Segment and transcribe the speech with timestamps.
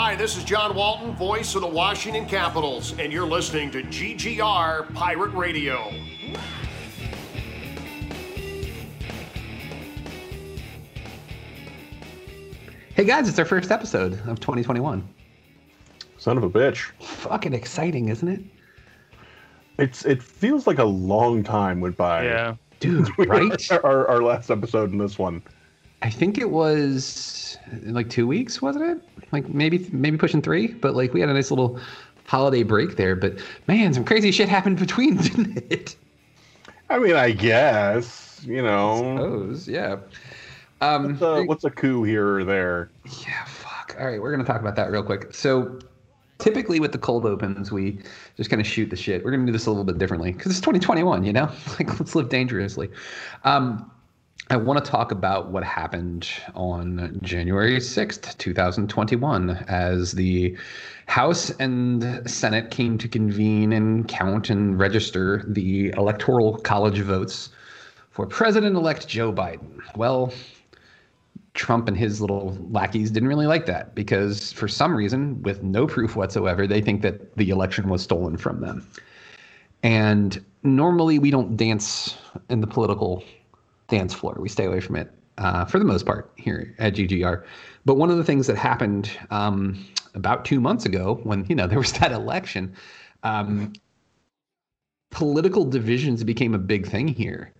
[0.00, 4.94] Hi, this is John Walton, voice of the Washington Capitals, and you're listening to GGR
[4.94, 5.90] Pirate Radio.
[12.94, 15.06] Hey guys, it's our first episode of 2021.
[16.16, 16.92] Son of a bitch.
[17.00, 18.40] Fucking exciting, isn't it?
[19.80, 22.22] It's it feels like a long time went by.
[22.22, 22.54] Yeah.
[22.78, 23.72] Dude, right?
[23.82, 25.42] our, our last episode and this one.
[26.02, 29.24] I think it was like two weeks, wasn't it?
[29.32, 31.78] Like maybe maybe pushing three, but like we had a nice little
[32.26, 33.16] holiday break there.
[33.16, 35.96] But man, some crazy shit happened between, didn't it?
[36.90, 39.16] I mean, I guess you know.
[39.16, 39.96] Suppose, yeah.
[40.80, 42.90] Um, what's, a, what's a coup here or there?
[43.04, 43.96] Yeah, fuck.
[43.98, 45.34] All right, we're gonna talk about that real quick.
[45.34, 45.80] So
[46.38, 47.98] typically with the cold opens, we
[48.36, 49.24] just kind of shoot the shit.
[49.24, 51.24] We're gonna do this a little bit differently because it's 2021.
[51.24, 52.88] You know, like let's live dangerously.
[53.44, 53.90] Um,
[54.50, 60.56] I want to talk about what happened on January 6th, 2021, as the
[61.06, 67.50] House and Senate came to convene and count and register the Electoral College votes
[68.10, 69.80] for President elect Joe Biden.
[69.96, 70.32] Well,
[71.52, 75.86] Trump and his little lackeys didn't really like that because, for some reason, with no
[75.86, 78.88] proof whatsoever, they think that the election was stolen from them.
[79.82, 82.16] And normally we don't dance
[82.48, 83.22] in the political
[83.88, 84.36] dance floor.
[84.38, 87.42] We stay away from it uh, for the most part here at GGR.
[87.84, 91.66] But one of the things that happened um, about two months ago, when you know
[91.66, 92.74] there was that election,
[93.22, 93.72] um,
[95.10, 97.52] political divisions became a big thing here.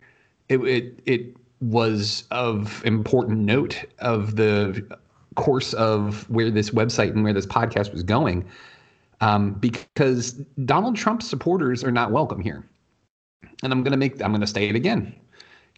[0.49, 4.87] It it, it was of important note of the
[5.35, 8.45] course of where this website and where this podcast was going,
[9.21, 10.33] um, because
[10.65, 12.65] Donald Trump supporters are not welcome here.
[13.63, 15.15] And I'm gonna make I'm gonna say it again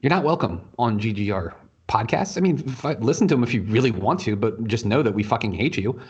[0.01, 1.53] you're not welcome on GGR
[1.89, 2.39] podcasts.
[2.39, 2.65] I mean,
[3.05, 5.77] listen to them if you really want to, but just know that we fucking hate
[5.77, 6.01] you.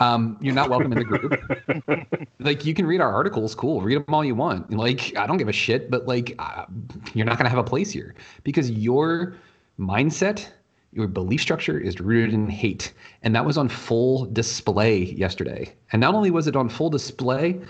[0.00, 2.28] Um, you're not welcome in the group.
[2.38, 3.82] like you can read our articles, cool.
[3.82, 4.70] Read them all you want.
[4.70, 6.64] Like I don't give a shit, but like uh,
[7.12, 9.34] you're not gonna have a place here because your
[9.78, 10.48] mindset,
[10.92, 15.74] your belief structure is rooted in hate, and that was on full display yesterday.
[15.92, 17.60] And not only was it on full display,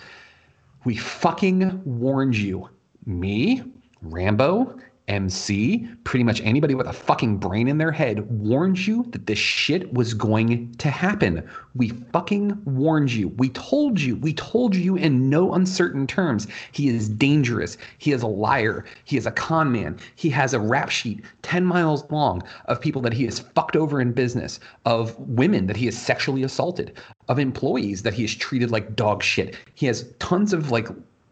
[0.85, 2.69] we fucking warned you,
[3.07, 3.65] me,
[4.03, 4.79] Rambo,
[5.11, 9.41] MC, pretty much anybody with a fucking brain in their head warned you that this
[9.41, 11.47] shit was going to happen.
[11.75, 13.29] We fucking warned you.
[13.29, 14.17] We told you.
[14.17, 16.47] We told you in no uncertain terms.
[16.71, 17.77] He is dangerous.
[17.99, 18.85] He is a liar.
[19.05, 19.99] He is a con man.
[20.15, 24.01] He has a rap sheet 10 miles long of people that he has fucked over
[24.01, 26.97] in business, of women that he has sexually assaulted,
[27.29, 29.57] of employees that he has treated like dog shit.
[29.75, 30.89] He has tons of like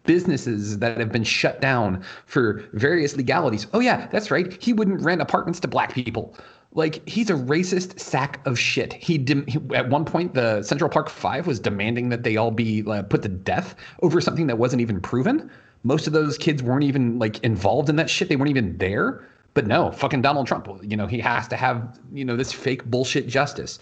[0.09, 3.67] businesses that have been shut down for various legalities.
[3.75, 4.61] Oh yeah, that's right.
[4.61, 6.35] He wouldn't rent apartments to black people.
[6.73, 8.95] Like he's a racist sack of shit.
[8.95, 12.83] He, he at one point the Central Park Five was demanding that they all be
[12.87, 15.51] uh, put to death over something that wasn't even proven.
[15.83, 18.31] Most of those kids weren't even like involved in that shit.
[18.31, 19.23] They weren't even there.
[19.53, 20.69] But no, fucking Donald Trump.
[20.83, 23.79] You know he has to have you know this fake bullshit justice.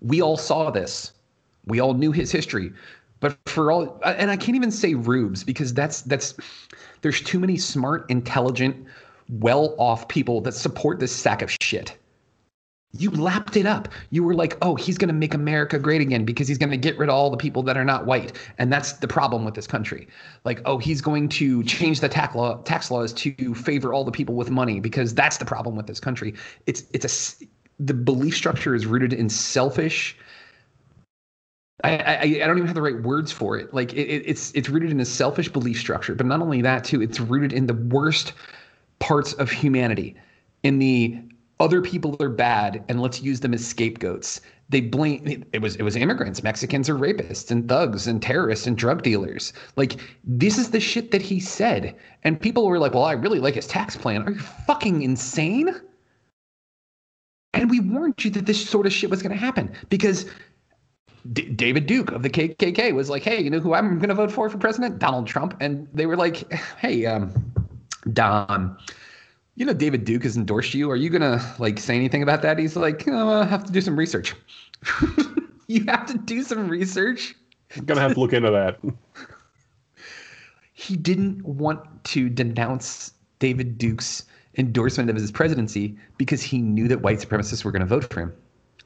[0.00, 1.12] We all saw this.
[1.66, 2.72] We all knew his history.
[3.22, 6.34] But for all, and I can't even say rubes because that's that's
[7.02, 8.84] there's too many smart, intelligent,
[9.30, 11.96] well-off people that support this sack of shit.
[12.98, 13.88] You lapped it up.
[14.10, 16.76] You were like, "Oh, he's going to make America great again because he's going to
[16.76, 19.54] get rid of all the people that are not white." And that's the problem with
[19.54, 20.08] this country.
[20.44, 24.10] Like, "Oh, he's going to change the tax law tax laws to favor all the
[24.10, 26.34] people with money because that's the problem with this country."
[26.66, 27.46] It's it's a
[27.78, 30.16] the belief structure is rooted in selfish
[31.84, 33.74] I, I, I don't even have the right words for it.
[33.74, 37.02] Like it, it's it's rooted in a selfish belief structure, but not only that too,
[37.02, 38.32] it's rooted in the worst
[38.98, 40.14] parts of humanity,
[40.62, 41.20] in the
[41.58, 44.40] other people are bad and let's use them as scapegoats.
[44.68, 48.76] They blame it was it was immigrants, Mexicans are rapists and thugs and terrorists and
[48.76, 49.52] drug dealers.
[49.76, 51.94] Like this is the shit that he said,
[52.24, 55.74] and people were like, "Well, I really like his tax plan." Are you fucking insane?
[57.54, 60.24] And we warned you that this sort of shit was going to happen because
[61.32, 64.14] D- David Duke of the KKK was like, "Hey, you know who I'm going to
[64.14, 64.98] vote for for president?
[64.98, 67.32] Donald Trump." And they were like, "Hey, um,
[68.12, 68.76] Don,
[69.54, 70.90] you know David Duke has endorsed you.
[70.90, 73.72] Are you going to like say anything about that?" He's like, oh, "I have to
[73.72, 74.34] do some research."
[75.68, 77.34] you have to do some research.
[77.76, 78.78] I'm gonna have to look into that.
[80.72, 84.24] he didn't want to denounce David Duke's
[84.58, 88.20] endorsement of his presidency because he knew that white supremacists were going to vote for
[88.20, 88.32] him.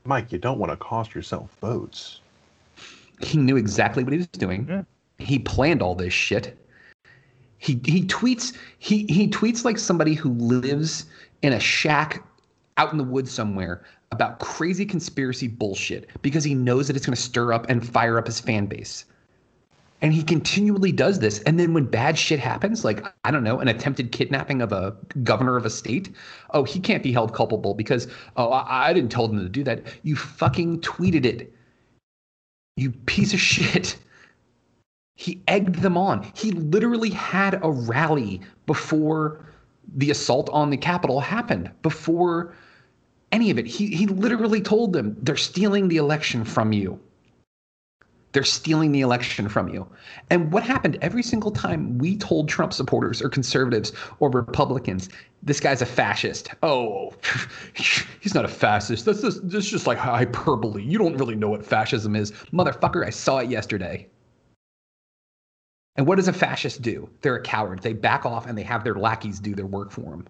[0.05, 2.21] Mike, you don't want to cost yourself votes.
[3.21, 4.67] He knew exactly what he was doing.
[4.69, 4.83] Yeah.
[5.19, 6.59] He planned all this shit.
[7.59, 11.07] He he tweets he he tweets like somebody who lives
[11.43, 12.23] in a shack
[12.77, 13.83] out in the woods somewhere
[14.13, 18.19] about crazy conspiracy bullshit because he knows that it's going to stir up and fire
[18.19, 19.05] up his fan base.
[20.03, 21.41] And he continually does this.
[21.45, 24.95] And then when bad shit happens, like, I don't know, an attempted kidnapping of a
[25.23, 26.15] governor of a state,
[26.51, 29.65] oh, he can't be held culpable because, oh, I, I didn't tell him to do
[29.65, 29.83] that.
[30.03, 31.53] You fucking tweeted it.
[32.77, 33.97] You piece of shit.
[35.15, 36.31] He egged them on.
[36.35, 39.47] He literally had a rally before
[39.95, 42.55] the assault on the Capitol happened, before
[43.33, 43.67] any of it.
[43.67, 47.01] He, he literally told them, they're stealing the election from you.
[48.37, 49.89] They're stealing the election from you.
[50.29, 55.09] And what happened every single time we told Trump supporters or conservatives or Republicans,
[55.43, 56.51] this guy's a fascist.
[56.63, 57.15] Oh,
[58.21, 59.07] he's not a fascist.
[59.07, 60.83] That's just, that's just like hyperbole.
[60.83, 62.33] You don't really know what fascism is.
[62.53, 64.07] Motherfucker, I saw it yesterday.
[65.97, 67.09] And what does a fascist do?
[67.23, 67.81] They're a coward.
[67.81, 70.29] They back off and they have their lackeys do their work for them.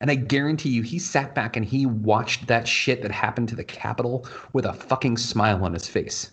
[0.00, 3.56] And I guarantee you, he sat back and he watched that shit that happened to
[3.56, 6.30] the Capitol with a fucking smile on his face.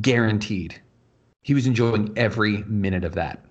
[0.00, 0.80] Guaranteed.
[1.42, 3.44] He was enjoying every minute of that.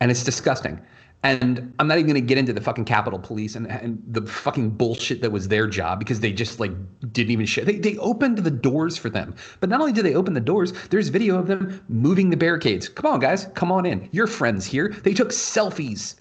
[0.00, 0.80] And it's disgusting.
[1.22, 4.22] And I'm not even going to get into the fucking Capitol Police and, and the
[4.22, 6.72] fucking bullshit that was their job because they just like
[7.12, 7.66] didn't even shit.
[7.66, 9.34] They, they opened the doors for them.
[9.60, 12.88] But not only did they open the doors, there's video of them moving the barricades.
[12.88, 14.08] Come on, guys, come on in.
[14.12, 14.88] Your friends here.
[15.02, 16.14] They took selfies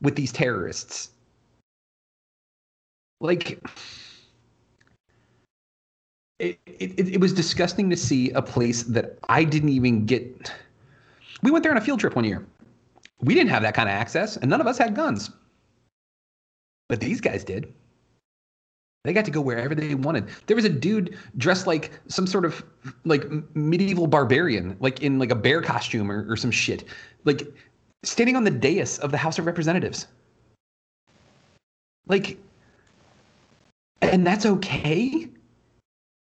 [0.00, 1.10] with these terrorists.
[3.20, 3.60] Like,
[6.38, 10.52] it, it, it was disgusting to see a place that I didn't even get.
[11.42, 12.46] We went there on a field trip one year
[13.20, 15.30] we didn't have that kind of access, and none of us had guns.
[16.88, 17.72] But these guys did.
[19.04, 20.28] They got to go wherever they wanted.
[20.46, 22.62] There was a dude dressed like some sort of
[23.04, 23.24] like
[23.54, 26.84] medieval barbarian, like in like a bear costume or, or some shit,
[27.24, 27.46] like
[28.02, 30.06] standing on the dais of the House of Representatives.
[32.06, 32.38] Like,
[34.02, 35.28] and that's okay.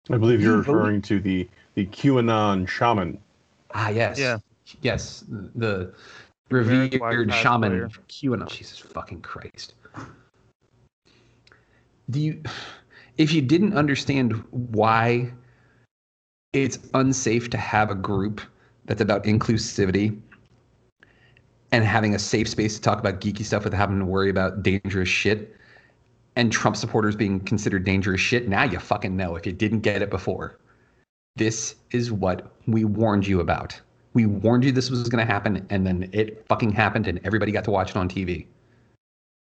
[0.09, 3.19] I believe you're referring to the the QAnon shaman.
[3.74, 4.18] Ah, yes.
[4.18, 4.39] Yeah.
[4.81, 5.24] Yes.
[5.27, 5.94] The
[6.50, 6.94] revered
[7.33, 8.48] shaman QAnon.
[8.50, 9.74] Jesus fucking Christ.
[12.09, 12.42] Do you,
[13.18, 15.31] if you didn't understand why
[16.54, 18.42] it's unsafe to have a group
[18.86, 20.18] that's about inclusivity
[21.74, 24.63] and having a safe space to talk about geeky stuff without having to worry about
[24.63, 25.54] dangerous shit
[26.38, 30.04] and Trump supporters being considered dangerous shit, now you fucking know if you didn't get
[30.04, 30.60] it before.
[31.36, 33.80] This is what we warned you about.
[34.13, 37.51] We warned you this was going to happen, and then it fucking happened, and everybody
[37.51, 38.45] got to watch it on TV.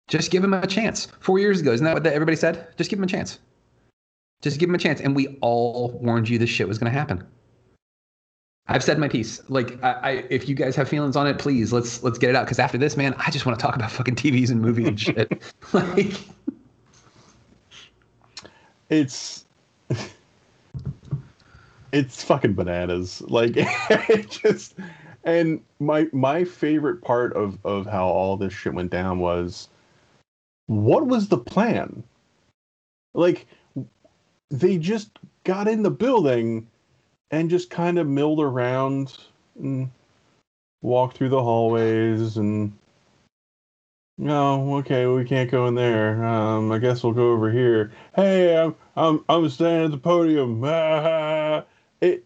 [0.08, 1.08] Just give him a chance.
[1.20, 2.68] Four years ago, isn't that what everybody said?
[2.78, 3.40] Just give him a chance.
[4.44, 5.02] Just give him a chance.
[5.02, 7.24] And we all warned you this shit was going to happen.
[8.68, 9.42] I've said my piece.
[9.50, 12.36] Like, I, I, if you guys have feelings on it, please let's let's get it
[12.36, 12.46] out.
[12.46, 15.00] Because after this, man, I just want to talk about fucking TVs and movies and
[15.00, 15.42] shit.
[15.74, 16.14] like,
[18.90, 19.46] it's
[21.92, 23.22] it's fucking bananas.
[23.22, 24.76] Like it just
[25.24, 29.70] and my my favorite part of of how all this shit went down was
[30.68, 32.04] what was the plan?
[33.14, 33.48] Like
[34.50, 35.10] they just
[35.44, 36.68] got in the building
[37.32, 39.18] and just kind of milled around
[39.60, 39.90] and
[40.82, 42.72] walked through the hallways and
[44.18, 46.24] no, okay, we can't go in there.
[46.24, 47.92] Um, I guess we'll go over here.
[48.16, 50.64] Hey, I'm I'm I'm standing at the podium.
[52.02, 52.24] it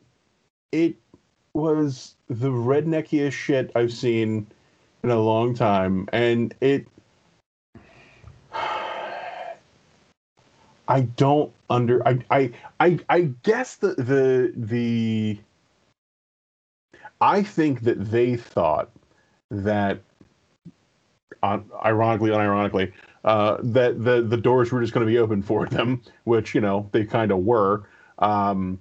[0.71, 0.95] it
[1.53, 4.45] was the redneckiest shit I've seen
[5.03, 6.87] in a long time, and it.
[10.87, 15.39] I don't under I I I I guess the the the
[17.21, 18.89] I think that they thought
[19.51, 19.99] that
[21.43, 22.91] ironically unironically
[23.23, 26.61] uh, that the the doors were just going to be open for them which you
[26.61, 27.83] know they kind of were
[28.19, 28.79] um,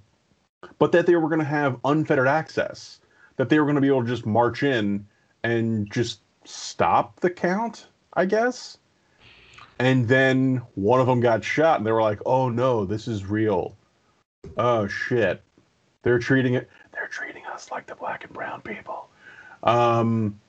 [0.78, 3.00] but that they were going to have unfettered access,
[3.36, 5.06] that they were going to be able to just march in
[5.44, 8.78] and just stop the count, I guess.
[9.78, 13.24] And then one of them got shot, and they were like, "Oh no, this is
[13.24, 13.76] real.
[14.56, 15.40] Oh shit,
[16.02, 16.68] they're treating it.
[16.92, 19.08] They're treating us like the black and brown people."
[19.62, 20.40] Um,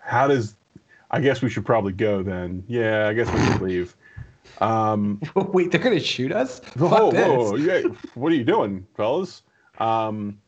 [0.00, 0.56] how does?
[1.10, 2.64] I guess we should probably go then.
[2.68, 3.96] Yeah, I guess we should leave.
[4.60, 6.60] Um, Wait, they're gonna shoot us?
[6.76, 7.82] Whoa, whoa, yeah.
[8.14, 9.42] What are you doing, fellas?
[9.78, 10.38] Um,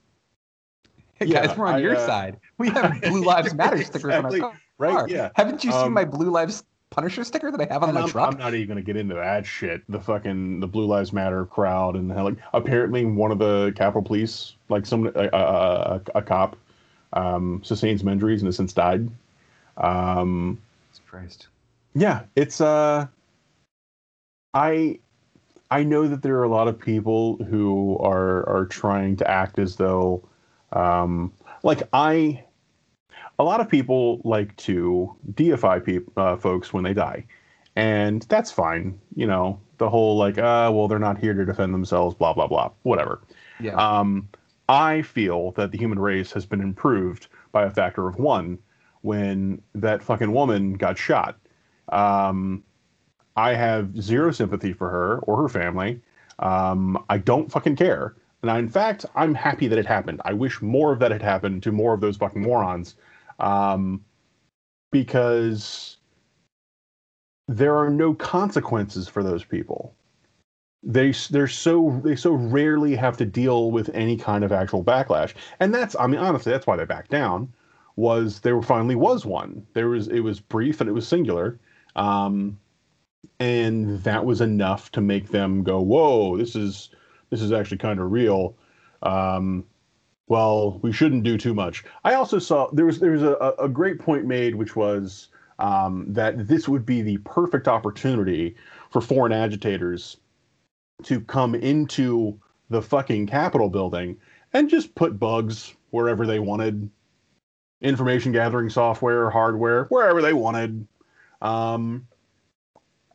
[1.15, 2.39] hey, yeah, guys, we're on I, your uh, side.
[2.59, 4.61] We have Blue Lives Matter stickers exactly, on our car.
[4.79, 5.09] Right?
[5.09, 5.31] Yeah.
[5.35, 8.09] Haven't you um, seen my Blue Lives Punisher sticker that I have on my I'm,
[8.09, 8.33] truck?
[8.33, 9.83] I'm not even gonna get into that shit.
[9.89, 14.55] The fucking the Blue Lives Matter crowd and like apparently one of the Capitol Police,
[14.69, 16.57] like some a, a, a cop,
[17.13, 19.09] um, sustained some injuries and has since died.
[19.79, 20.59] Um,
[21.09, 21.49] Christ.
[21.95, 23.07] Yeah, it's uh
[24.55, 24.99] I
[25.71, 29.59] I know that there are a lot of people who are are trying to act
[29.59, 30.23] as though
[30.73, 31.33] um,
[31.63, 32.45] like I
[33.39, 37.25] a lot of people like to deify people uh, folks when they die,
[37.77, 38.99] and that's fine.
[39.15, 42.47] You know the whole like uh well they're not here to defend themselves blah blah
[42.47, 43.21] blah whatever.
[43.61, 43.75] Yeah.
[43.75, 44.29] Um,
[44.69, 48.59] I feel that the human race has been improved by a factor of one
[49.03, 51.39] when that fucking woman got shot.
[51.91, 52.63] Um,
[53.37, 56.01] I have zero sympathy for her or her family.
[56.41, 58.15] Um, I don't fucking care.
[58.43, 60.21] And I, in fact, I'm happy that it happened.
[60.25, 62.97] I wish more of that had happened to more of those fucking morons.
[63.41, 64.05] Um,
[64.91, 65.99] because
[67.47, 69.95] there are no consequences for those people.
[70.83, 75.35] They they're so they so rarely have to deal with any kind of actual backlash,
[75.59, 77.53] and that's I mean honestly that's why they back down.
[77.99, 79.67] Was there finally was one?
[79.75, 81.59] There was it was brief and it was singular,
[81.97, 82.57] um,
[83.41, 86.91] and that was enough to make them go whoa this is
[87.31, 88.55] this is actually kind of real.
[89.03, 89.65] Um,
[90.29, 91.83] well, we shouldn't do too much.
[92.05, 95.27] I also saw there was there was a, a great point made, which was
[95.59, 98.55] um, that this would be the perfect opportunity
[98.91, 100.19] for foreign agitators
[101.03, 102.39] to come into
[102.71, 104.17] the fucking Capitol building
[104.53, 106.89] and just put bugs wherever they wanted,
[107.81, 110.87] information gathering software, hardware, wherever they wanted.
[111.41, 112.07] Um,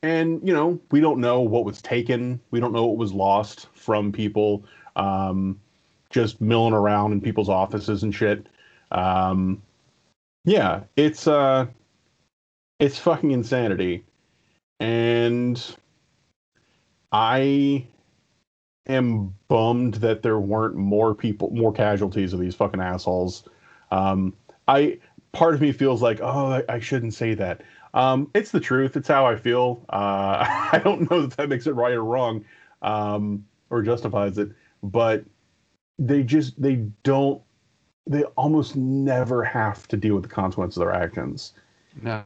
[0.02, 2.40] and you know, we don't know what was taken.
[2.52, 4.66] We don't know what was lost from people
[4.96, 5.60] um,
[6.10, 8.48] just milling around in people's offices and shit.
[8.92, 9.62] Um,
[10.46, 11.68] yeah, it's uh,
[12.80, 14.04] it's fucking insanity,
[14.80, 15.76] and
[17.12, 17.88] I
[18.88, 23.48] am bummed that there weren't more people, more casualties of these fucking assholes.
[23.92, 24.34] Um,
[24.68, 25.00] I
[25.32, 27.62] part of me feels like, oh, I, I shouldn't say that.
[27.94, 28.96] Um, it's the truth.
[28.96, 29.86] It's how I feel.
[29.90, 32.46] Uh, I don't know that that makes it right or wrong,
[32.82, 34.52] um, or justifies it.
[34.82, 35.26] But
[36.00, 37.42] they just they don't.
[38.06, 41.54] They almost never have to deal with the consequences of their actions.
[42.02, 42.22] No.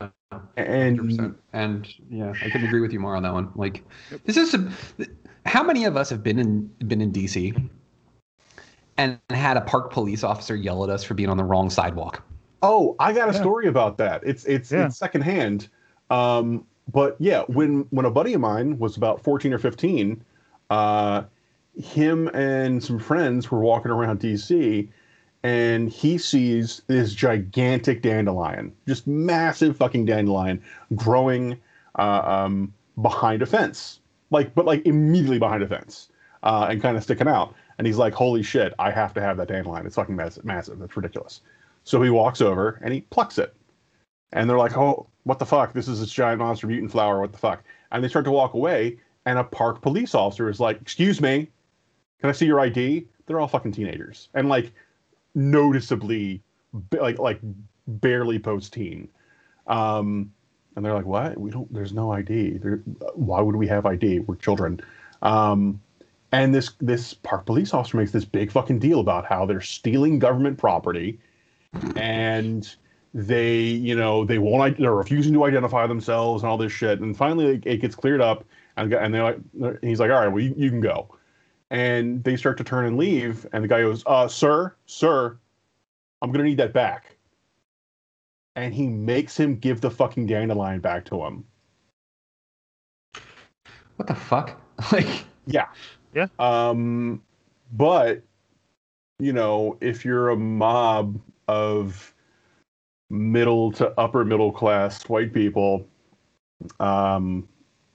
[0.58, 1.36] And 100%.
[1.54, 3.52] and yeah, I couldn't agree with you more on that one.
[3.56, 3.84] Like,
[4.26, 4.72] this is a,
[5.46, 7.70] how many of us have been in been in DC
[8.98, 12.24] and had a park police officer yell at us for being on the wrong sidewalk?
[12.62, 13.40] Oh, I got a Yeah.
[13.40, 14.22] story about that.
[14.26, 14.88] It's it's Yeah.
[14.88, 15.70] it's secondhand.
[16.10, 20.24] Um, but yeah, when when a buddy of mine was about fourteen or fifteen,
[20.70, 21.24] uh,
[21.76, 24.90] him and some friends were walking around DC,
[25.44, 30.62] and he sees this gigantic dandelion, just massive fucking dandelion,
[30.96, 31.58] growing
[32.00, 34.00] uh, um, behind a fence,
[34.32, 36.10] like but like immediately behind a fence,
[36.44, 37.54] uh, and kind of sticking out.
[37.78, 38.74] And he's like, "Holy shit!
[38.80, 39.86] I have to have that dandelion.
[39.86, 40.44] It's fucking massive.
[40.46, 40.80] Massive.
[40.80, 41.42] That's ridiculous."
[41.88, 43.56] So he walks over and he plucks it.
[44.34, 45.72] And they're like, oh, what the fuck?
[45.72, 47.22] This is this giant monster mutant flower.
[47.22, 47.64] What the fuck?
[47.94, 49.00] And they start to walk away.
[49.26, 51.50] And a park police officer is like, excuse me,
[52.20, 53.08] can I see your ID?
[53.26, 54.28] They're all fucking teenagers.
[54.34, 54.74] And like
[55.34, 56.44] noticeably,
[56.92, 57.40] like, like
[57.88, 59.08] barely post teen.
[59.68, 60.34] Um,
[60.76, 61.38] and they're like, what?
[61.38, 62.58] We don't, there's no ID.
[62.58, 62.82] There,
[63.14, 64.20] why would we have ID?
[64.20, 64.82] We're children.
[65.22, 65.80] Um,
[66.34, 70.20] and this, this park police officer makes this big fucking deal about how they're stealing
[70.20, 71.18] government property
[71.96, 72.76] and
[73.14, 77.16] they you know they won't they're refusing to identify themselves and all this shit and
[77.18, 78.46] finally it, it gets cleared up
[78.76, 81.08] and, and they're like and he's like all right well you, you can go
[81.70, 85.38] and they start to turn and leave and the guy goes uh sir sir
[86.22, 87.16] i'm gonna need that back
[88.56, 91.44] and he makes him give the fucking dandelion back to him
[93.98, 94.62] What the fuck?
[94.92, 95.66] Like, Yeah.
[96.14, 96.28] Yeah.
[96.40, 97.22] Um,
[97.74, 98.22] but
[99.20, 102.14] you know, if you're a mob of
[103.10, 105.88] middle to upper middle class white people,
[106.80, 107.48] um,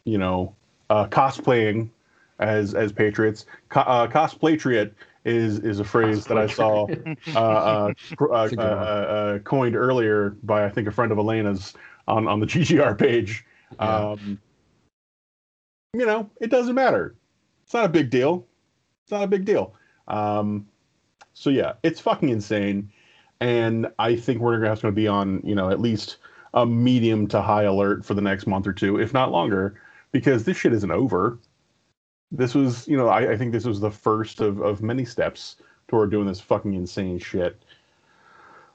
[0.04, 0.54] you know,
[0.90, 1.90] uh, cosplaying
[2.38, 4.92] as as patriots, co- uh, cosplatriot
[5.24, 6.86] is is a phrase that I saw
[7.34, 11.74] uh, uh, cr- uh, uh, uh, coined earlier by I think a friend of Elena's
[12.08, 13.44] on on the GGR page.
[13.78, 14.10] Yeah.
[14.10, 14.38] Um,
[15.94, 17.14] you know, it doesn't matter.
[17.64, 18.46] It's not a big deal.
[19.04, 19.74] It's not a big deal.
[20.08, 20.66] Um,
[21.34, 22.90] so yeah, it's fucking insane,
[23.42, 26.18] and I think we're gonna have to be on you know at least
[26.54, 29.80] a medium to high alert for the next month or two, if not longer,
[30.12, 31.38] because this shit isn't over.
[32.30, 35.56] This was, you know, I, I think this was the first of, of many steps
[35.88, 37.62] toward doing this fucking insane shit.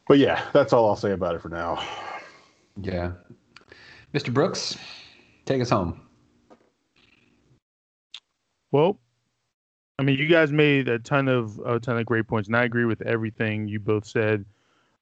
[0.07, 1.83] But yeah, that's all I'll say about it for now.
[2.81, 3.11] yeah.
[4.13, 4.33] Mr.
[4.33, 4.77] Brooks,
[5.45, 6.01] take us home.
[8.71, 8.99] Well,
[9.99, 12.63] I mean, you guys made a ton of a ton of great points, and I
[12.63, 14.45] agree with everything you both said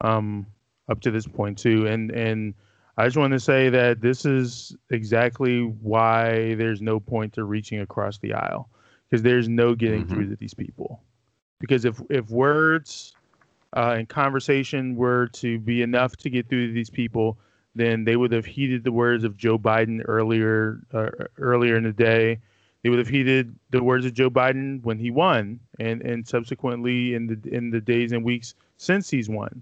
[0.02, 0.46] um,
[0.90, 1.88] up to this point too.
[1.88, 2.54] And and
[2.98, 7.80] I just want to say that this is exactly why there's no point to reaching
[7.82, 8.70] across the aisle
[9.10, 10.10] because there's no getting Mhm.
[10.10, 11.02] through to these people.
[11.60, 13.16] Because if if words
[13.76, 17.38] uh, and conversation were to be enough to get through to these people,
[17.76, 21.92] then they would have heeded the words of Joe Biden earlier uh, earlier in the
[21.92, 22.40] day.
[22.84, 27.16] They would have heeded the words of Joe Biden when he won, and and subsequently
[27.16, 29.62] in the in the days and weeks since he's won.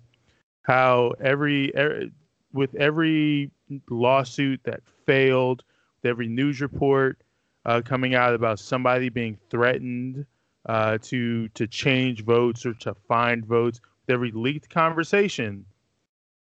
[0.63, 2.05] How every, er,
[2.53, 3.51] with every
[3.89, 5.63] lawsuit that failed,
[6.01, 7.21] with every news report
[7.65, 10.25] uh, coming out about somebody being threatened
[10.65, 15.65] uh, to to change votes or to find votes, with every leaked conversation,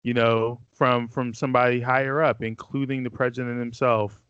[0.04, 4.22] you know, from from somebody higher up, including the president himself,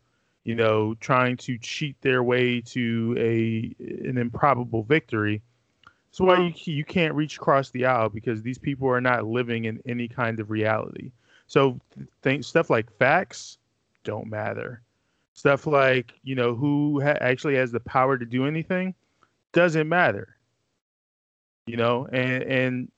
[0.44, 3.74] you know, trying to cheat their way to a
[4.06, 5.42] an improbable victory.
[6.10, 9.66] That's why you you can't reach across the aisle because these people are not living
[9.66, 11.12] in any kind of reality.
[11.46, 11.78] So
[12.22, 13.58] think stuff like facts
[14.04, 14.82] don't matter.
[15.34, 18.94] Stuff like you know who ha- actually has the power to do anything
[19.52, 20.36] doesn't matter.
[21.66, 22.92] You know, and and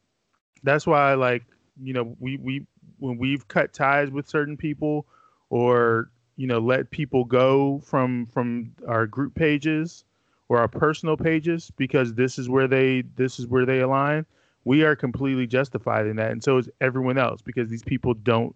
[0.62, 1.44] that's why like
[1.82, 2.66] you know we we
[2.98, 5.06] when we've cut ties with certain people
[5.48, 10.04] or you know let people go from from our group pages
[10.50, 14.26] or our personal pages because this is where they this is where they align
[14.64, 16.32] we are completely justified in that.
[16.32, 18.54] And so is everyone else because these people don't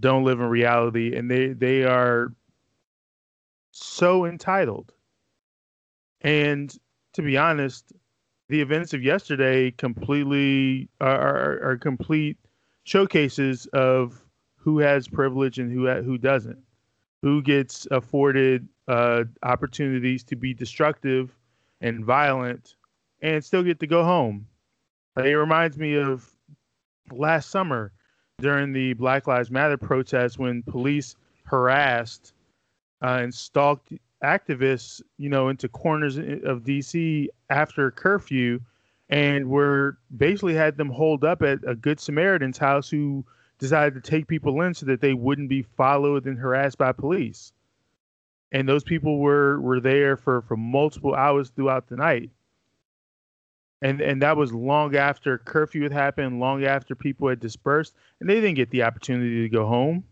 [0.00, 2.32] don't live in reality and they they are
[3.72, 4.92] so entitled.
[6.20, 6.72] And
[7.14, 7.92] to be honest
[8.48, 12.36] the events of yesterday completely are, are, are complete
[12.84, 14.22] showcases of
[14.54, 16.58] who has privilege and who who doesn't.
[17.22, 21.34] Who gets afforded uh, opportunities to be destructive
[21.80, 22.76] and violent
[23.22, 24.46] and still get to go home.
[25.16, 26.30] It reminds me of
[27.10, 27.92] last summer
[28.38, 32.34] during the Black Lives Matter protests when police harassed
[33.02, 38.60] uh, and stalked activists, you know, into corners of DC after curfew
[39.08, 43.24] and were basically had them holed up at a Good Samaritan's house who
[43.58, 47.52] decided to take people in so that they wouldn't be followed and harassed by police.
[48.52, 52.30] And those people were were there for for multiple hours throughout the night.
[53.82, 58.28] And and that was long after curfew had happened, long after people had dispersed, and
[58.28, 60.04] they didn't get the opportunity to go home.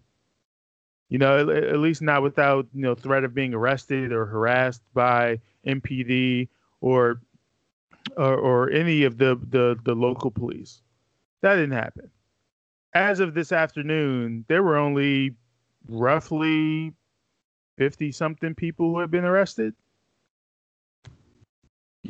[1.09, 4.83] You know, at, at least not without you know threat of being arrested or harassed
[4.93, 6.49] by MPD
[6.81, 7.21] or
[8.17, 10.83] or, or any of the, the the local police.
[11.41, 12.11] That didn't happen
[12.95, 15.35] as of this afternoon, there were only
[15.89, 16.93] roughly
[17.77, 19.75] 50 something people who have been arrested.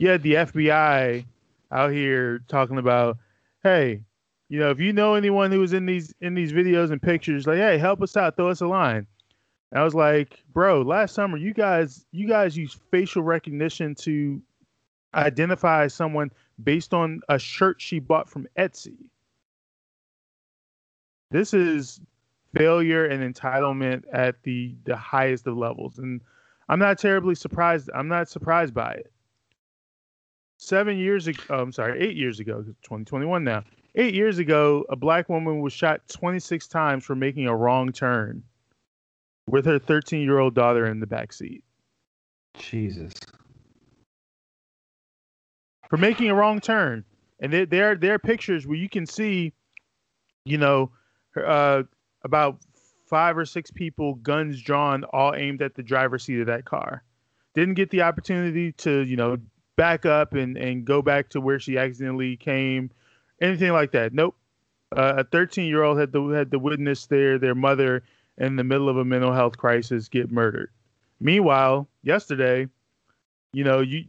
[0.00, 1.24] Had the FBI
[1.70, 3.16] out here talking about,
[3.62, 4.00] hey,
[4.48, 7.46] you know, if you know anyone who was in these in these videos and pictures,
[7.46, 9.06] like, hey, help us out, throw us a line.
[9.70, 14.42] And I was like, bro, last summer you guys you guys used facial recognition to
[15.14, 16.30] identify someone
[16.62, 18.96] based on a shirt she bought from Etsy
[21.34, 22.00] this is
[22.54, 25.98] failure and entitlement at the the highest of levels.
[25.98, 26.20] And
[26.68, 29.12] i'm not terribly surprised i'm not surprised by it.
[30.58, 33.64] Seven years ago oh, i'm sorry eight years ago 2021 now
[33.96, 38.42] eight years ago a black woman was shot 26 times for making a wrong turn
[39.46, 41.62] with her 13 year old daughter in the back seat.
[42.56, 43.12] Jesus.
[45.90, 47.04] for making a wrong turn.
[47.40, 49.52] And there there, there are pictures where you can see
[50.44, 50.90] you know
[51.36, 51.82] uh,
[52.24, 52.58] about
[53.06, 57.02] five or six people, guns drawn, all aimed at the driver's seat of that car.
[57.54, 59.36] Didn't get the opportunity to, you know,
[59.76, 62.90] back up and, and go back to where she accidentally came,
[63.40, 64.12] anything like that.
[64.12, 64.36] Nope.
[64.96, 68.04] Uh, a 13 year old had the had the witness their their mother
[68.38, 70.70] in the middle of a mental health crisis get murdered.
[71.20, 72.68] Meanwhile, yesterday,
[73.52, 74.04] you know, you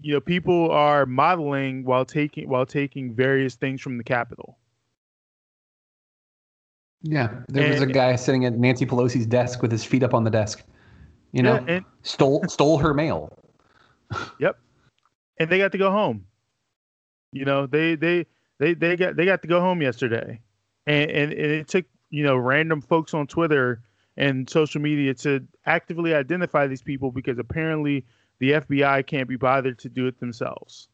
[0.00, 4.58] you know, people are modeling while taking while taking various things from the Capitol.
[7.06, 10.24] Yeah, there was a guy sitting at Nancy Pelosi's desk with his feet up on
[10.24, 10.64] the desk.
[11.32, 13.30] You know, Yeah, and stole stole her mail.
[14.40, 14.58] Yep,
[15.38, 16.24] and they got to go home.
[17.30, 18.24] You know, they they
[18.58, 20.40] they they got they got to go home yesterday,
[20.86, 23.82] and and, and it took you know random folks on Twitter
[24.16, 28.06] and social media to actively identify these people because apparently
[28.38, 30.88] the FBI can't be bothered to do it themselves.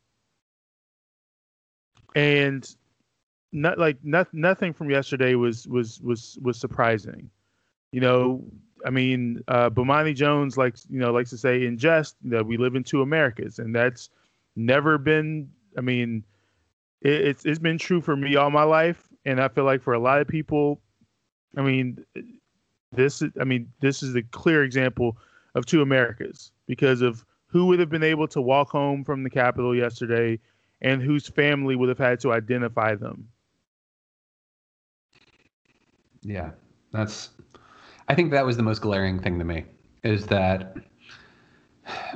[2.16, 2.68] And
[3.52, 7.30] not like not, nothing from yesterday was was was was surprising.
[7.92, 8.44] You know,
[8.84, 12.56] I mean, uh, Bomani Jones likes you know likes to say in jest that we
[12.56, 14.10] live in two Americas, and that's
[14.56, 15.50] never been.
[15.76, 16.24] I mean,
[17.02, 19.94] it, it's it's been true for me all my life, and I feel like for
[19.94, 20.80] a lot of people,
[21.56, 22.04] I mean,
[22.92, 25.16] this is, I mean, this is a clear example
[25.54, 29.30] of two Americas because of who would have been able to walk home from the
[29.30, 30.38] Capitol yesterday
[30.80, 33.28] and whose family would have had to identify them.
[36.22, 36.50] Yeah,
[36.92, 37.30] that's.
[38.09, 39.64] I think that was the most glaring thing to me
[40.02, 40.76] is that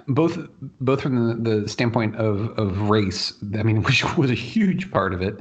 [0.08, 0.38] both
[0.80, 5.14] both from the, the standpoint of of race, I mean, which was a huge part
[5.14, 5.40] of it,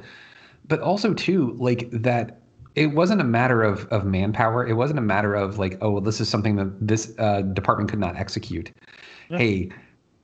[0.68, 2.40] but also too like that
[2.76, 4.66] it wasn't a matter of of manpower.
[4.66, 7.90] It wasn't a matter of like, oh, well, this is something that this uh, department
[7.90, 8.72] could not execute.
[9.30, 9.38] Yeah.
[9.38, 9.70] Hey,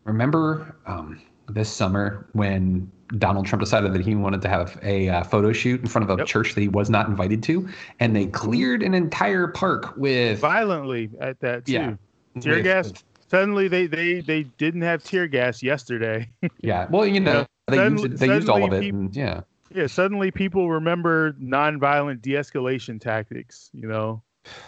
[0.04, 5.24] remember um, this summer when Donald Trump decided that he wanted to have a uh,
[5.24, 6.28] photo shoot in front of a yep.
[6.28, 7.68] church that he was not invited to,
[8.00, 11.74] and they cleared an entire park with violently at that too.
[11.74, 11.96] Yeah,
[12.40, 12.94] tear with, gas.
[13.30, 16.30] Suddenly, they they they didn't have tear gas yesterday.
[16.62, 18.82] yeah, well, you know, they, suddenly, used, they used all of it.
[18.82, 19.42] People, and, yeah,
[19.74, 19.88] yeah.
[19.88, 23.72] Suddenly, people remember nonviolent de-escalation tactics.
[23.74, 24.22] You know,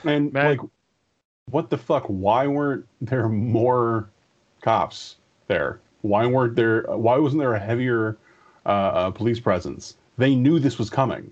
[0.03, 0.59] and Man, like,
[1.49, 2.05] what the fuck?
[2.07, 4.09] Why weren't there more
[4.61, 5.79] cops there?
[6.01, 6.83] Why weren't there?
[6.87, 8.17] Why wasn't there a heavier
[8.65, 9.95] uh, uh, police presence.
[10.17, 11.31] They knew this was coming.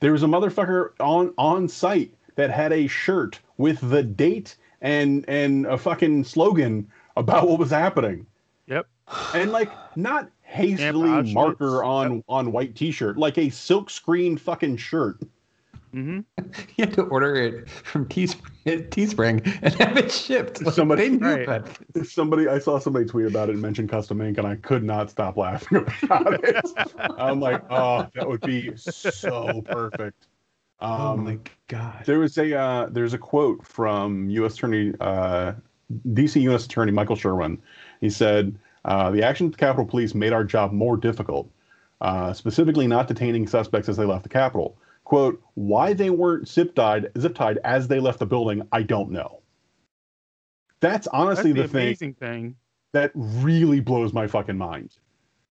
[0.00, 5.24] There was a motherfucker on on site that had a shirt with the date and
[5.28, 8.26] and a fucking slogan about what was happening.
[8.66, 8.86] Yep.
[9.34, 12.24] And like not hastily marker on yep.
[12.28, 15.20] on white t-shirt, like a silk screen fucking shirt.
[15.94, 16.20] Mm-hmm.
[16.76, 20.62] You had to order it from Teespring and have it shipped.
[20.62, 21.46] Like, somebody knew right.
[21.46, 22.06] that.
[22.06, 25.10] Somebody, I saw somebody tweet about it and mention custom ink, and I could not
[25.10, 26.66] stop laughing about it.
[27.18, 30.26] I'm like, oh, that would be so perfect.
[30.80, 32.04] Oh um, oh my god!
[32.06, 34.54] There was a uh, there's a quote from U.S.
[34.54, 35.52] Attorney uh,
[36.08, 36.64] DC U.S.
[36.64, 37.60] Attorney Michael Sherwin.
[38.00, 41.48] He said, uh, "The action of the Capitol Police made our job more difficult,
[42.00, 46.74] uh, specifically not detaining suspects as they left the Capitol." Quote why they weren't zip
[46.74, 49.40] tied zip tied as they left the building i don't know.
[50.80, 52.56] That's honestly that's the, the thing, thing.
[52.92, 54.96] that really blows my fucking mind.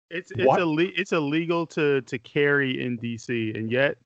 [0.09, 0.57] It's it's?
[0.57, 3.97] Ill- it's illegal to to carry in dc and yet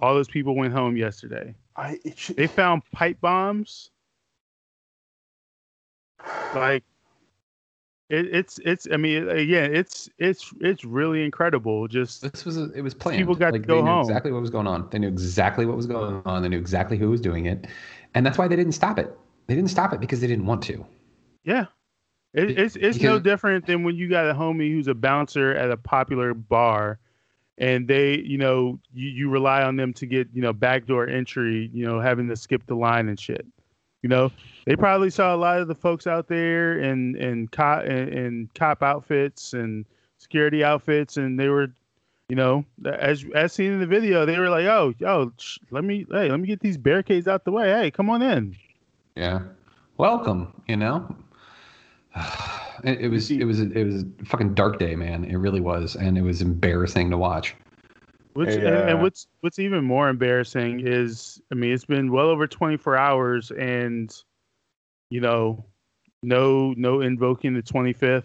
[0.00, 1.54] all those people went home yesterday.
[1.76, 2.36] I, should...
[2.36, 3.90] they found pipe bombs.
[6.54, 6.84] Like
[8.10, 8.88] it, it's it's.
[8.90, 11.88] I mean, uh, yeah it's it's it's really incredible.
[11.88, 13.18] Just this was a, it was planned.
[13.18, 14.00] People got like, to go they knew home.
[14.00, 14.88] Exactly what was going on.
[14.90, 16.42] They knew exactly what was going on.
[16.42, 17.66] They knew exactly who was doing it,
[18.14, 19.16] and that's why they didn't stop it.
[19.46, 20.84] They didn't stop it because they didn't want to.
[21.44, 21.66] Yeah,
[22.32, 25.52] it, it's it's because, no different than when you got a homie who's a bouncer
[25.54, 26.98] at a popular bar,
[27.58, 31.70] and they, you know, you, you rely on them to get you know backdoor entry,
[31.74, 33.46] you know, having to skip the line and shit.
[34.02, 34.30] You know,
[34.64, 38.50] they probably saw a lot of the folks out there in in cop in, in
[38.54, 39.84] cop outfits and
[40.18, 41.72] security outfits, and they were,
[42.28, 45.32] you know, as as seen in the video, they were like, "Oh, yo,
[45.70, 47.70] let me, hey, let me get these barricades out the way.
[47.70, 48.56] Hey, come on in."
[49.16, 49.40] Yeah,
[49.96, 50.52] welcome.
[50.68, 51.16] You know,
[52.84, 55.24] it, it was it was it was a fucking dark day, man.
[55.24, 57.56] It really was, and it was embarrassing to watch.
[58.34, 62.12] Which hey, uh, and, and, what's what's even more embarrassing is, I mean, it's been
[62.12, 64.14] well over 24 hours, and
[65.10, 65.64] you know,
[66.22, 68.24] no no invoking the 25th.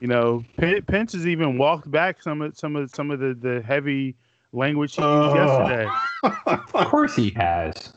[0.00, 3.62] You know, Pence has even walked back some of some of some of the, the
[3.62, 4.16] heavy
[4.52, 5.88] language he used yesterday.
[6.46, 7.92] of course he has.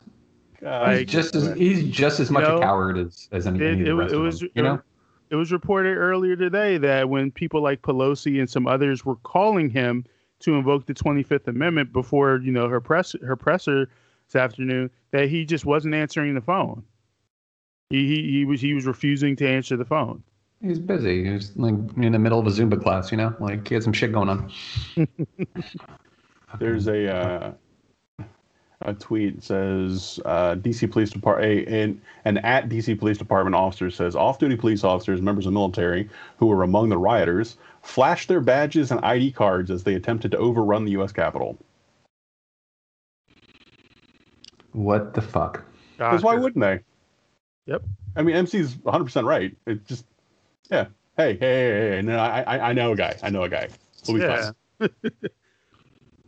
[0.62, 3.72] Like, he's just as he's just as much know, a coward as as any, it,
[3.72, 4.82] any of the rest it, it was, them, You know,
[5.30, 9.70] it was reported earlier today that when people like Pelosi and some others were calling
[9.70, 10.06] him
[10.40, 13.90] to invoke the 25th Amendment before you know her press her presser
[14.28, 16.84] this afternoon that he just wasn't answering the phone.
[17.90, 20.24] He, he he was he was refusing to answer the phone.
[20.62, 21.24] He's busy.
[21.32, 23.94] He's like in the middle of a Zumba class, you know, like he had some
[23.94, 24.52] shit going on.
[26.60, 27.52] There's a uh,
[28.82, 34.16] a tweet says uh, DC Police Department and an at DC Police Department officer says
[34.16, 38.92] off-duty police officers, members of the military who were among the rioters, flashed their badges
[38.92, 41.12] and ID cards as they attempted to overrun the U.S.
[41.12, 41.58] Capitol.
[44.74, 45.64] What the fuck?
[45.98, 46.82] Because why wouldn't they?
[47.66, 47.84] Yep.
[48.16, 49.56] I mean, MC's 100 percent right.
[49.66, 50.06] It just,
[50.70, 50.86] yeah.
[51.18, 52.02] Hey, hey, hey, hey.
[52.04, 53.18] No, I, I, I know a guy.
[53.24, 53.70] I know a guy.
[54.08, 54.52] We'll yeah.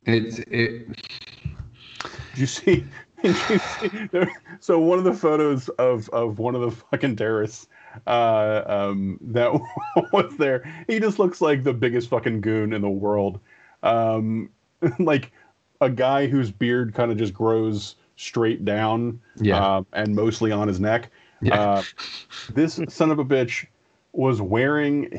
[0.06, 0.88] it's it.
[2.40, 2.86] Did you see?
[3.22, 7.68] Did you see so one of the photos of of one of the fucking terrorists
[8.08, 9.52] uh, um, that
[10.14, 10.64] was there.
[10.88, 13.42] He just looks like the biggest fucking goon in the world.
[13.84, 14.52] Um,
[15.00, 15.34] like
[15.82, 20.70] a guy whose beard kind of just grows straight down, yeah, uh, and mostly on
[20.70, 21.12] his neck.
[21.42, 21.60] Yeah.
[21.60, 21.84] Uh,
[22.54, 23.66] this son of a bitch
[24.14, 25.12] was wearing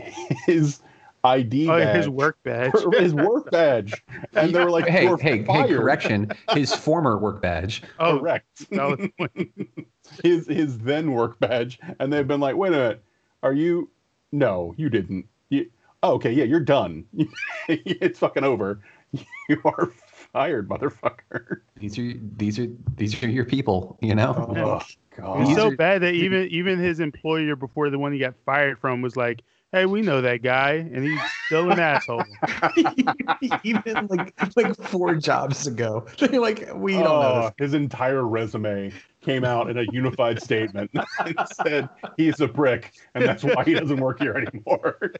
[0.46, 0.80] his
[1.24, 1.96] ID Oh, badge.
[1.96, 2.72] his work badge.
[2.98, 4.02] his work badge,
[4.34, 6.30] and they were like, hey, "You're hey, hey, correction.
[6.54, 7.82] His former work badge.
[7.98, 8.46] oh, Correct.
[8.70, 9.50] valid point.
[10.24, 13.04] his his then work badge, and they've been like, "Wait a minute,
[13.42, 13.90] are you?
[14.32, 15.26] No, you didn't.
[15.50, 15.68] You,
[16.02, 17.04] oh, okay, yeah, you're done.
[17.68, 18.80] it's fucking over.
[19.48, 19.90] You are
[20.32, 23.98] fired, motherfucker." These are these are these are your people.
[24.00, 24.34] You know.
[24.56, 25.46] Oh It's god.
[25.46, 29.02] These so bad that even even his employer before the one he got fired from
[29.02, 32.24] was like, "Hey, we know that guy, and he's still an asshole."
[33.64, 37.44] Even like like four jobs ago, they're like, we don't know.
[37.46, 40.90] Oh, his entire resume came out in a unified statement
[41.24, 45.12] and said he's a brick, and that's why he doesn't work here anymore.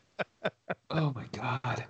[0.90, 1.84] Oh my god!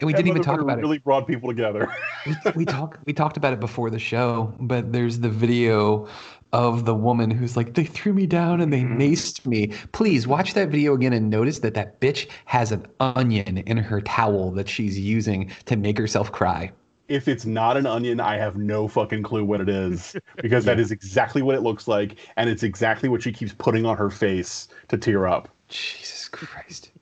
[0.00, 0.82] And we That didn't even talk motherfucker about it.
[0.82, 1.94] Really brought people together.
[2.26, 6.08] we, we talked we talked about it before the show, but there's the video
[6.52, 8.96] of the woman who's like, they threw me down and they Mhm.
[8.98, 9.68] maced me.
[9.92, 14.00] Please watch that video again and notice that that bitch has an onion in her
[14.00, 16.72] towel that she's using to make herself cry.
[17.08, 20.78] if it's not an onion, I have no fucking clue what it is because that
[20.80, 24.10] is exactly what it looks like, and it's exactly what she keeps putting on her
[24.10, 25.48] face to tear up.
[25.68, 26.92] Jesus Christ.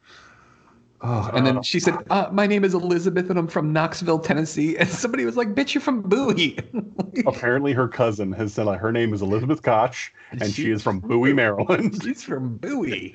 [1.10, 4.76] Oh, and then she said, uh, "My name is Elizabeth, and I'm from Knoxville, Tennessee."
[4.76, 6.58] And somebody was like, "Bitch, you're from Bowie."
[7.26, 11.00] Apparently, her cousin has said like, her name is Elizabeth Koch, and she is from
[11.00, 11.98] Bowie, Maryland.
[12.02, 13.14] She's from Bowie.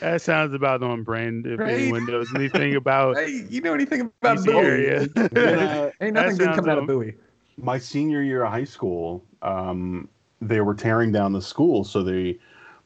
[0.00, 1.44] That sounds about on brand.
[1.46, 1.70] If Right?
[1.70, 4.66] anyone knows anything about Hey, you know anything about DC Bowie?
[4.66, 5.08] area.
[5.32, 7.14] When, uh, Ain't nothing good sounds coming out of Bowie.
[7.56, 10.08] my senior year of high school, um,
[10.40, 12.38] they were tearing down the school, so they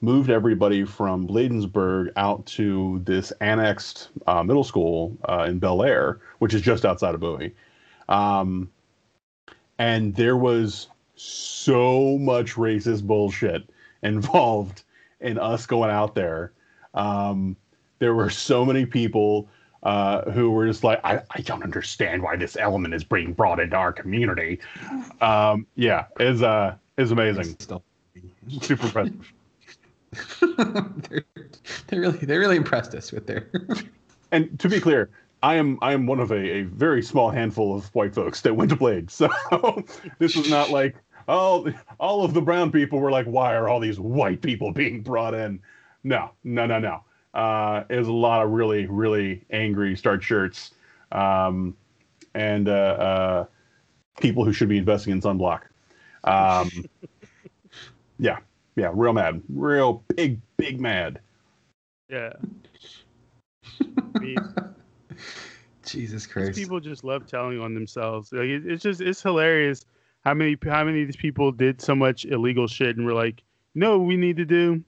[0.03, 6.21] moved everybody from Bladensburg out to this annexed uh, middle school uh, in Bel Air,
[6.41, 7.55] which is just outside of Bowie.
[8.09, 8.69] Um,
[9.79, 13.63] and there was so much racist bullshit
[14.03, 14.83] involved
[15.21, 16.53] in us going out there.
[16.95, 17.57] Um,
[18.01, 19.49] there were so many people
[19.85, 23.61] uh, who were just like, I, I don't understand why this element is being brought
[23.61, 24.59] into our community.
[25.21, 27.55] Um, yeah, is uh is amazing.
[27.61, 27.85] Still.
[28.61, 29.33] Super impressive.
[31.09, 31.25] they're,
[32.01, 33.49] really they really impressed us with their
[34.33, 35.11] And to be clear,
[35.43, 38.55] I am I am one of a, a very small handful of white folks that
[38.55, 39.11] went to Blade.
[39.11, 39.29] So
[40.19, 40.97] this was not like
[41.29, 41.69] all
[42.01, 45.35] all of the brown people were like, why are all these white people being brought
[45.35, 45.61] in?
[46.05, 47.05] No, no, no, no.
[47.35, 50.73] Uh, it was a lot of really, really angry start shirts,
[51.13, 51.77] um,
[52.35, 53.45] and uh, uh,
[54.21, 55.63] people who should be investing in sunblock.
[56.25, 56.71] Um,
[58.19, 58.39] yeah,
[58.77, 61.21] yeah, real mad, real big, big mad.
[62.09, 62.33] yeah.
[64.15, 64.37] I mean,
[65.85, 66.59] Jesus these Christ.
[66.59, 68.33] people just love telling on themselves.
[68.33, 69.85] Like it, it's just it's hilarious
[70.25, 73.43] how many how many of these people did so much illegal shit and were like,
[73.75, 74.83] no, we need to do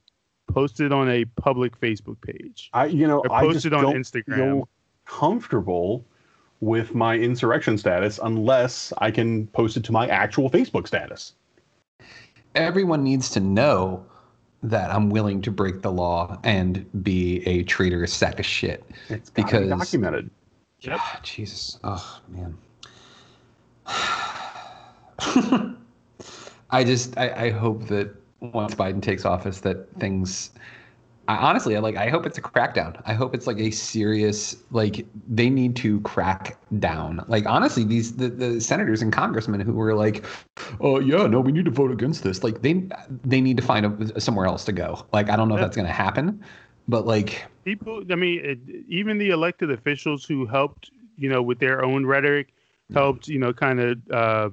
[0.53, 3.73] post it on a public Facebook page I, you know, or I post just it
[3.73, 4.37] on don't Instagram.
[4.37, 4.69] feel
[5.07, 6.05] comfortable
[6.61, 11.35] with my insurrection status unless I can post it to my actual Facebook status.
[12.55, 14.05] Everyone needs to know
[14.63, 18.83] that I'm willing to break the law and be a traitorous sack of shit.
[19.09, 20.31] It's gotta be documented.
[20.81, 20.99] Yep.
[20.99, 21.79] Ah, Jesus.
[21.85, 22.57] Oh man.
[26.71, 30.51] I just I, I hope that once Biden takes office that things
[31.29, 33.01] I, honestly I like I hope it's a crackdown.
[33.07, 37.25] I hope it's like a serious like they need to crack down.
[37.29, 40.25] Like honestly these the, the senators and congressmen who were like
[40.81, 42.89] oh yeah no we need to vote against this like they
[43.25, 45.07] they need to find a, somewhere else to go.
[45.13, 46.43] Like I don't know if that's going to happen
[46.89, 48.59] but like people i mean it,
[48.89, 52.53] even the elected officials who helped you know with their own rhetoric
[52.93, 54.51] helped you know kind of uh,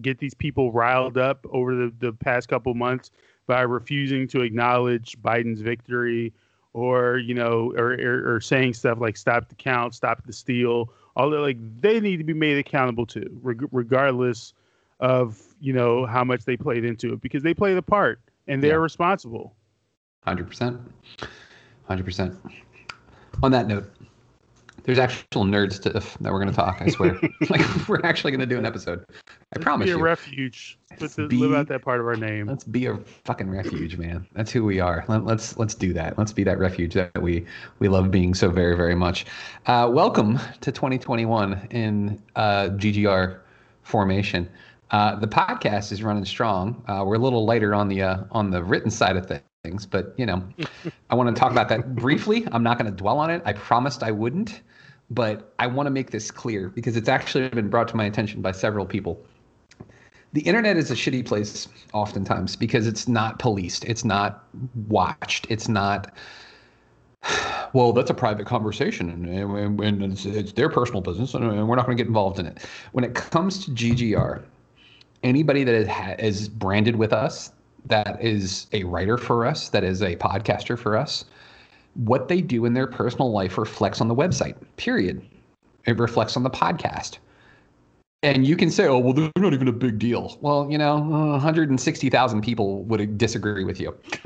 [0.00, 3.10] get these people riled up over the, the past couple months
[3.48, 6.32] by refusing to acknowledge biden's victory
[6.74, 10.92] or you know or, or, or saying stuff like stop the count stop the steal
[11.16, 14.52] all that like they need to be made accountable to reg- regardless
[15.00, 18.62] of you know how much they played into it because they play the part and
[18.62, 18.76] they're Yeah.
[18.76, 19.54] responsible
[20.24, 20.78] Hundred percent,
[21.84, 22.34] hundred percent.
[23.42, 23.90] On that note,
[24.88, 26.80] there's actual nerd stuff that we're going to talk.
[26.80, 27.20] I swear,
[27.50, 29.04] like we're actually going to do an episode.
[29.10, 29.22] I
[29.56, 30.02] Let's promise be a you.
[30.02, 30.78] refuge.
[30.98, 32.46] Let's the, be- live out that part of our name.
[32.46, 34.26] Let's be a fucking refuge, man.
[34.32, 35.04] That's who we are.
[35.06, 36.16] Let, let's let's do that.
[36.16, 37.44] Let's be that refuge that we
[37.80, 39.26] we love being so very very much.
[39.66, 43.40] Uh, welcome to 2021 in uh, GGR
[43.82, 44.48] formation.
[44.90, 46.82] Uh, the podcast is running strong.
[46.88, 49.30] Uh, we're a little lighter on the uh, on the written side of
[49.64, 50.42] things, but you know,
[51.10, 52.48] I want to talk about that briefly.
[52.52, 53.42] I'm not going to dwell on it.
[53.44, 54.62] I promised I wouldn't,
[55.10, 58.42] but I want to make this clear because it's actually been brought to my attention
[58.42, 59.20] by several people
[60.34, 64.44] the internet is a shitty place oftentimes because it's not policed it's not
[64.88, 66.12] watched it's not
[67.72, 71.76] well, that's a private conversation, and, and, and it's, it's, their personal business, and we're
[71.76, 72.64] not going to get involved in it.
[72.92, 74.42] When it comes to GGR,
[75.22, 77.52] anybody that is, is branded with us,
[77.86, 81.24] that is a writer for us, that is a podcaster for us,
[81.98, 84.54] what they do in their personal life reflects on the website.
[84.76, 85.20] Period.
[85.86, 87.18] It reflects on the podcast.
[88.22, 90.98] And you can say, "Oh, well, they're not even a big deal." Well, you know,
[90.98, 93.96] 160,000 people would disagree with you.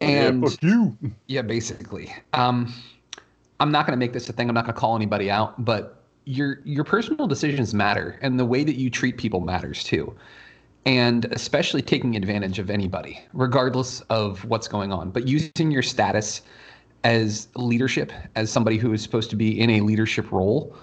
[0.00, 0.96] and yeah, fuck you.
[1.26, 2.14] Yeah, basically.
[2.32, 2.72] Um,
[3.60, 4.48] I'm not going to make this a thing.
[4.48, 8.46] I'm not going to call anybody out, but your your personal decisions matter, and the
[8.46, 10.14] way that you treat people matters too.
[10.88, 15.10] And especially taking advantage of anybody, regardless of what's going on.
[15.10, 16.40] But using your status
[17.04, 20.74] as leadership, as somebody who is supposed to be in a leadership role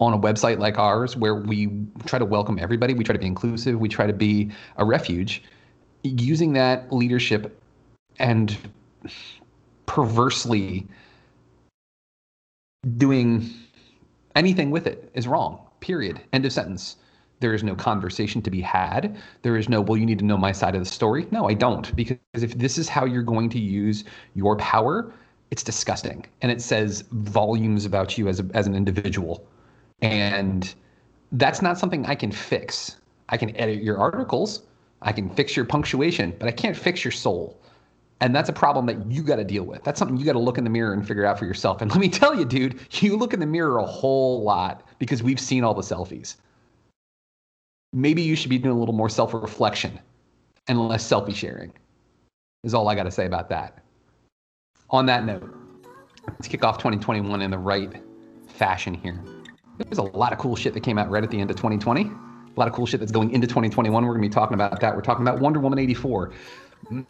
[0.00, 1.68] on a website like ours, where we
[2.06, 5.42] try to welcome everybody, we try to be inclusive, we try to be a refuge.
[6.04, 7.62] Using that leadership
[8.18, 8.56] and
[9.84, 10.86] perversely
[12.96, 13.50] doing
[14.34, 15.66] anything with it is wrong.
[15.80, 16.18] Period.
[16.32, 16.96] End of sentence.
[17.40, 19.16] There is no conversation to be had.
[19.42, 21.26] There is no, well, you need to know my side of the story.
[21.30, 21.94] No, I don't.
[21.96, 25.12] Because if this is how you're going to use your power,
[25.50, 26.26] it's disgusting.
[26.42, 29.46] And it says volumes about you as, a, as an individual.
[30.02, 30.72] And
[31.32, 32.96] that's not something I can fix.
[33.30, 34.62] I can edit your articles,
[35.02, 37.60] I can fix your punctuation, but I can't fix your soul.
[38.20, 39.82] And that's a problem that you got to deal with.
[39.82, 41.80] That's something you got to look in the mirror and figure out for yourself.
[41.80, 45.22] And let me tell you, dude, you look in the mirror a whole lot because
[45.22, 46.36] we've seen all the selfies.
[47.92, 49.98] Maybe you should be doing a little more self reflection
[50.68, 51.72] and less selfie sharing,
[52.62, 53.82] is all I got to say about that.
[54.90, 55.54] On that note,
[56.28, 58.02] let's kick off 2021 in the right
[58.46, 59.22] fashion here.
[59.78, 62.02] There's a lot of cool shit that came out right at the end of 2020.
[62.02, 64.04] A lot of cool shit that's going into 2021.
[64.04, 64.94] We're going to be talking about that.
[64.94, 66.32] We're talking about Wonder Woman 84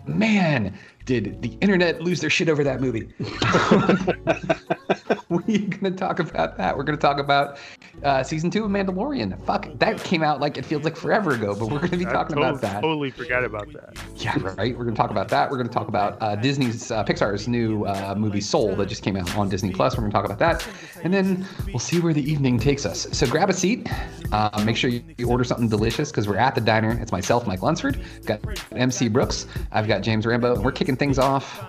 [0.06, 0.76] man,
[1.10, 3.08] did the internet lose their shit over that movie?
[5.28, 6.76] We're gonna talk about that.
[6.76, 7.58] We're gonna talk about
[8.02, 9.40] uh, season two of Mandalorian.
[9.44, 12.36] Fuck, that came out like it feels like forever ago, but we're gonna be talking
[12.36, 12.80] totally, about that.
[12.80, 13.96] Totally forgot about that.
[14.16, 14.76] Yeah, right.
[14.76, 15.50] We're gonna talk about that.
[15.50, 19.16] We're gonna talk about uh, Disney's uh, Pixar's new uh, movie Soul that just came
[19.16, 19.96] out on Disney Plus.
[19.96, 20.66] We're gonna talk about that,
[21.02, 23.06] and then we'll see where the evening takes us.
[23.12, 23.88] So grab a seat.
[24.32, 26.98] Uh, make sure you, you order something delicious because we're at the diner.
[27.00, 28.40] It's myself, Mike Lunsford, got
[28.72, 29.46] MC Brooks.
[29.72, 31.64] I've got James Rambo, and we're kicking things off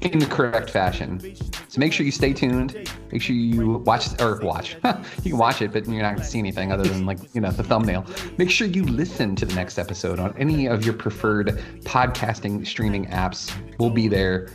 [0.00, 1.20] in the correct fashion.
[1.68, 2.74] So make sure you stay tuned.
[3.12, 4.74] Make sure you watch or watch.
[5.22, 7.40] you can watch it, but you're not going to see anything other than like you
[7.40, 8.04] know the thumbnail.
[8.38, 13.06] Make sure you listen to the next episode on any of your preferred podcasting streaming
[13.06, 13.54] apps.
[13.78, 14.48] We'll be there.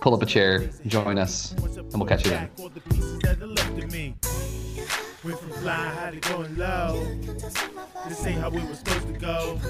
[0.00, 2.48] Pull up a chair, join us, and we'll catch you then.
[5.20, 7.06] From flying high to going low.
[8.08, 9.60] This ain't how we were supposed to go.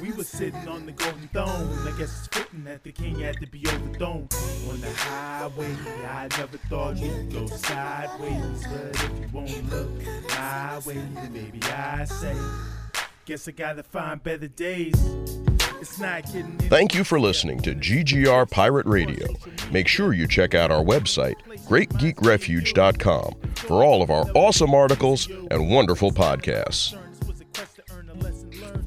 [0.00, 1.78] We were sitting on the golden throne.
[1.86, 4.28] I guess it's fitting that the king had to be overthrown.
[4.70, 5.76] On the highway,
[6.08, 8.66] I never thought we'd go sideways.
[8.66, 9.90] But if you won't look
[10.30, 12.34] my way, then maybe I say,
[13.26, 14.94] guess I gotta find better days.
[15.82, 19.26] Thank you for listening to GGR Pirate Radio.
[19.70, 21.36] Make sure you check out our website,
[21.68, 26.94] greatgeekrefuge.com, for all of our awesome articles and wonderful podcasts.